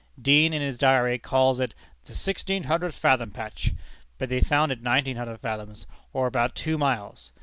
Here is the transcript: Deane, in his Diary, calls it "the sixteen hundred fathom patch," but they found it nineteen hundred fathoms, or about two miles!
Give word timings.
Deane, 0.19 0.51
in 0.51 0.63
his 0.63 0.79
Diary, 0.79 1.19
calls 1.19 1.59
it 1.59 1.75
"the 2.05 2.15
sixteen 2.15 2.63
hundred 2.63 2.95
fathom 2.95 3.29
patch," 3.29 3.71
but 4.17 4.29
they 4.29 4.41
found 4.41 4.71
it 4.71 4.81
nineteen 4.81 5.15
hundred 5.15 5.37
fathoms, 5.39 5.85
or 6.11 6.25
about 6.25 6.55
two 6.55 6.75
miles! 6.75 7.31